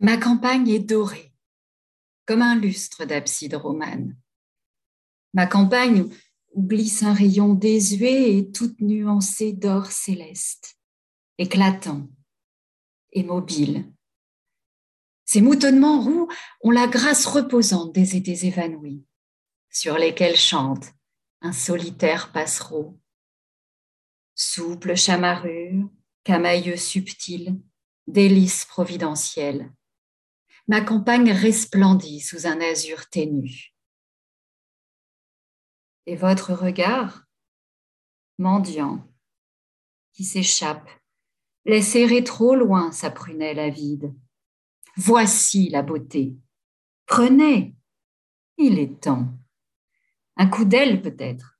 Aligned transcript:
Ma 0.00 0.16
campagne 0.16 0.68
est 0.68 0.80
dorée, 0.80 1.32
comme 2.26 2.42
un 2.42 2.56
lustre 2.56 3.04
d'abside 3.04 3.54
romane. 3.54 4.16
Ma 5.34 5.46
campagne 5.46 6.08
où 6.54 6.62
glisse 6.62 7.02
un 7.02 7.14
rayon 7.14 7.54
désuet 7.54 8.36
et 8.36 8.50
toute 8.50 8.80
nuancée 8.80 9.52
d'or 9.52 9.86
céleste, 9.86 10.76
éclatant 11.38 12.08
et 13.12 13.22
mobile. 13.22 13.90
Ces 15.24 15.40
moutonnements 15.40 16.02
roux 16.02 16.28
ont 16.62 16.70
la 16.70 16.86
grâce 16.86 17.24
reposante 17.24 17.94
des 17.94 18.16
étés 18.16 18.46
évanouis, 18.46 19.04
sur 19.70 19.96
lesquels 19.96 20.36
chante 20.36 20.92
un 21.40 21.52
solitaire 21.52 22.32
passereau. 22.32 22.98
Souple 24.34 24.94
chamarrure, 24.94 25.88
camailleux 26.24 26.76
subtil, 26.76 27.60
délice 28.06 28.64
providentielle. 28.64 29.72
Ma 30.68 30.80
campagne 30.80 31.32
resplendit 31.32 32.20
sous 32.20 32.46
un 32.46 32.60
azur 32.60 33.08
ténu. 33.08 33.74
Et 36.06 36.16
votre 36.16 36.52
regard, 36.52 37.24
mendiant, 38.38 39.06
qui 40.12 40.24
s'échappe, 40.24 40.88
laisse 41.64 41.94
errer 41.94 42.24
trop 42.24 42.54
loin 42.54 42.92
sa 42.92 43.10
prunelle 43.10 43.58
avide. 43.58 44.14
Voici 44.96 45.68
la 45.68 45.82
beauté. 45.82 46.36
Prenez, 47.06 47.74
il 48.58 48.78
est 48.78 49.00
temps. 49.00 49.28
Un 50.36 50.48
coup 50.48 50.64
d'aile 50.64 51.02
peut-être, 51.02 51.58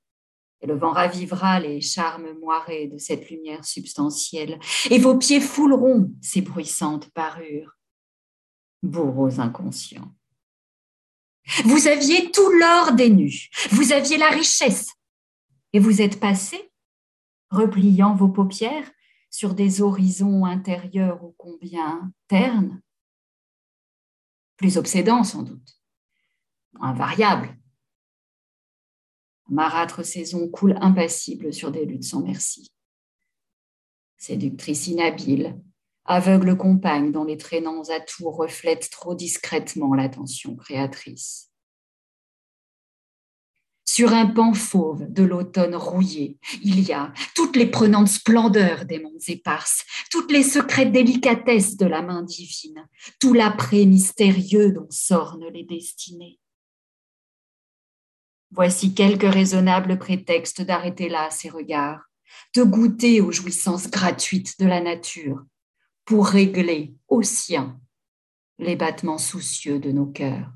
et 0.61 0.67
le 0.67 0.77
vent 0.77 0.91
ravivera 0.91 1.59
les 1.59 1.81
charmes 1.81 2.33
moirés 2.39 2.87
de 2.87 2.97
cette 2.97 3.29
lumière 3.29 3.65
substantielle, 3.65 4.59
et 4.89 4.99
vos 4.99 5.17
pieds 5.17 5.41
fouleront 5.41 6.11
ces 6.21 6.41
bruissantes 6.41 7.09
parures. 7.11 7.77
Bourreaux 8.83 9.39
inconscients. 9.39 10.13
Vous 11.65 11.87
aviez 11.87 12.31
tout 12.31 12.49
l'or 12.51 12.93
des 12.93 13.09
nus, 13.09 13.49
vous 13.71 13.91
aviez 13.91 14.17
la 14.17 14.29
richesse, 14.29 14.93
et 15.73 15.79
vous 15.79 16.01
êtes 16.01 16.19
passé, 16.19 16.71
repliant 17.49 18.13
vos 18.15 18.29
paupières 18.29 18.89
sur 19.29 19.55
des 19.55 19.81
horizons 19.81 20.45
intérieurs 20.45 21.23
ô 21.23 21.33
combien 21.37 22.11
ternes, 22.27 22.81
plus 24.57 24.77
obsédants 24.77 25.23
sans 25.23 25.43
doute, 25.43 25.79
invariables, 26.79 27.57
marâtre 29.49 30.05
saison 30.05 30.47
coule 30.49 30.77
impassible 30.79 31.53
sur 31.53 31.71
des 31.71 31.85
luttes 31.85 32.03
sans 32.03 32.21
merci. 32.21 32.71
Séductrice 34.17 34.87
inhabile, 34.87 35.61
aveugle 36.05 36.57
compagne 36.57 37.11
dont 37.11 37.23
les 37.23 37.37
traînants 37.37 37.89
atours 37.89 38.35
reflètent 38.35 38.89
trop 38.89 39.15
discrètement 39.15 39.93
l'attention 39.93 40.55
créatrice. 40.55 41.49
Sur 43.85 44.13
un 44.13 44.25
pan 44.25 44.53
fauve 44.53 45.05
de 45.11 45.21
l'automne 45.21 45.75
rouillé, 45.75 46.39
il 46.63 46.79
y 46.79 46.93
a 46.93 47.13
toutes 47.35 47.55
les 47.55 47.67
prenantes 47.67 48.07
splendeurs 48.07 48.85
des 48.85 48.99
mondes 48.99 49.21
éparses, 49.27 49.85
toutes 50.09 50.31
les 50.31 50.41
secrètes 50.41 50.91
délicatesses 50.91 51.77
de 51.77 51.85
la 51.85 52.01
main 52.01 52.23
divine, 52.23 52.87
tout 53.19 53.33
l'après 53.33 53.85
mystérieux 53.85 54.71
dont 54.71 54.87
s'ornent 54.89 55.49
les 55.53 55.63
destinées. 55.63 56.39
Voici 58.49 58.95
quelques 58.95 59.31
raisonnables 59.31 59.99
prétextes 59.99 60.61
d'arrêter 60.61 61.09
là 61.09 61.29
ses 61.29 61.49
regards, 61.49 62.01
de 62.55 62.63
goûter 62.63 63.21
aux 63.21 63.31
jouissances 63.31 63.89
gratuites 63.91 64.59
de 64.59 64.65
la 64.65 64.81
nature, 64.81 65.43
pour 66.05 66.27
régler 66.27 66.95
au 67.07 67.21
sien 67.21 67.79
les 68.59 68.75
battements 68.75 69.17
soucieux 69.17 69.79
de 69.79 69.91
nos 69.91 70.05
cœurs. 70.05 70.51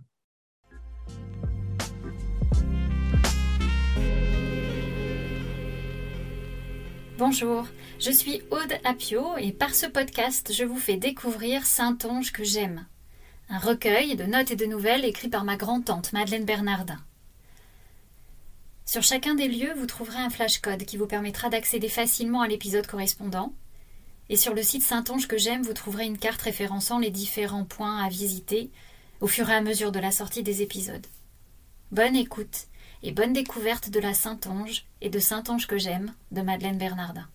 Bonjour, 7.18 7.66
je 8.00 8.12
suis 8.12 8.42
Aude 8.52 8.78
Apio 8.84 9.38
et 9.38 9.52
par 9.52 9.74
ce 9.74 9.88
podcast, 9.88 10.54
je 10.54 10.64
vous 10.64 10.78
fais 10.78 10.98
découvrir 10.98 11.66
Saint-Onge 11.66 12.32
que 12.32 12.44
j'aime, 12.44 12.86
un 13.50 13.58
recueil 13.58 14.16
de 14.16 14.26
notes 14.26 14.52
et 14.52 14.56
de 14.56 14.68
nouvelles 14.68 15.04
écrit 15.04 15.28
par 15.28 15.44
ma 15.44 15.58
grand-tante 15.58 16.14
Madeleine 16.14 16.46
Bernardin. 16.46 17.00
Sur 18.86 19.02
chacun 19.02 19.34
des 19.34 19.48
lieux, 19.48 19.74
vous 19.76 19.88
trouverez 19.88 20.20
un 20.20 20.30
flashcode 20.30 20.86
qui 20.86 20.98
vous 20.98 21.08
permettra 21.08 21.50
d'accéder 21.50 21.90
facilement 21.90 22.42
à 22.42 22.48
l'épisode 22.48 22.86
correspondant. 22.86 23.52
Et 24.30 24.36
sur 24.36 24.54
le 24.54 24.64
site 24.64 24.84
Saint-Onge 24.84 25.28
que 25.28 25.38
j'aime, 25.38 25.64
vous 25.64 25.74
trouverez 25.74 26.06
une 26.06 26.18
carte 26.18 26.42
référençant 26.42 27.00
les 27.00 27.12
différents 27.12 27.64
points 27.64 28.04
à 28.04 28.10
visiter 28.10 28.70
au 29.22 29.28
fur 29.28 29.50
et 29.50 29.56
à 29.56 29.62
mesure 29.62 29.92
de 29.92 30.00
la 30.00 30.12
sortie 30.12 30.44
des 30.44 30.62
épisodes. 30.62 31.08
Bonne 31.92 32.16
écoute 32.16 32.68
et 33.04 33.12
bonne 33.12 33.34
découverte 33.34 33.90
de 33.90 34.00
la 34.00 34.14
Saint-Onge 34.14 34.86
et 35.02 35.10
de 35.10 35.20
Saint-Onge 35.20 35.68
que 35.68 35.78
j'aime 35.78 36.14
de 36.32 36.42
Madeleine 36.42 36.78
Bernardin. 36.78 37.28